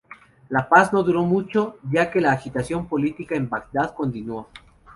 La 0.49 0.67
paz 0.67 0.91
no 0.93 1.03
duró 1.03 1.21
mucho, 1.21 1.77
ya 1.83 2.09
que 2.09 2.21
la 2.21 2.31
agitación 2.31 2.87
política 2.87 3.35
en 3.35 3.47
Bagdad 3.47 3.93
continuó. 3.93 4.49